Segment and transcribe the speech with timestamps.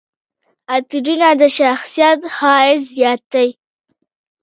[0.73, 3.49] عطرونه د شخصیت ښایست زیاتوي.